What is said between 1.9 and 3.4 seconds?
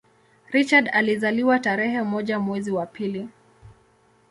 moja mwezi wa pili